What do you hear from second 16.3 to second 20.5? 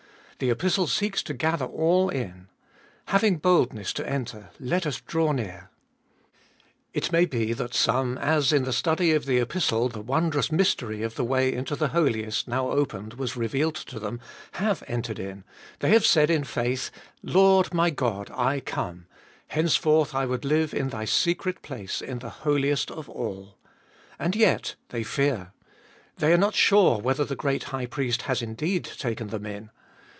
in faith: Lord, my God; I come. Henceforth I would